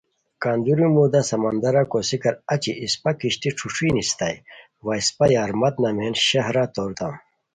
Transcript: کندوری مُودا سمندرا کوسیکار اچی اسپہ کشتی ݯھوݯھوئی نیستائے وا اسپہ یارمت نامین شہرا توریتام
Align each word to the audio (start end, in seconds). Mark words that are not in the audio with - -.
کندوری 0.43 0.87
مُودا 0.93 1.21
سمندرا 1.29 1.83
کوسیکار 1.91 2.35
اچی 2.53 2.71
اسپہ 2.83 3.11
کشتی 3.19 3.49
ݯھوݯھوئی 3.57 3.89
نیستائے 3.95 4.37
وا 4.85 4.93
اسپہ 5.01 5.25
یارمت 5.33 5.75
نامین 5.83 6.13
شہرا 6.27 6.63
توریتام 6.73 7.13